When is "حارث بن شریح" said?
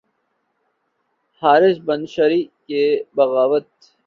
1.41-2.45